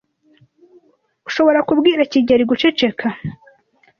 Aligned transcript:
Ushobora 1.27 1.59
kubwira 1.67 2.01
kigeli 2.11 2.43
guceceka? 2.51 3.05